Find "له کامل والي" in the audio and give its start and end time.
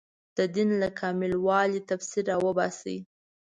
0.81-1.81